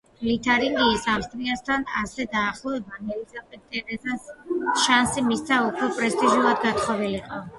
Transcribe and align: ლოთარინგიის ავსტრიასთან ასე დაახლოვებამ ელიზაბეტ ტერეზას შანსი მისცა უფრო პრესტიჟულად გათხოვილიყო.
ლოთარინგიის 0.27 1.03
ავსტრიასთან 1.15 1.83
ასე 1.99 2.25
დაახლოვებამ 2.31 3.11
ელიზაბეტ 3.17 3.61
ტერეზას 3.75 4.25
შანსი 4.87 5.25
მისცა 5.29 5.61
უფრო 5.69 5.91
პრესტიჟულად 6.01 6.65
გათხოვილიყო. 6.67 7.43